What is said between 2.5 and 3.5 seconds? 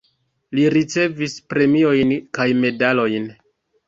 medalojn.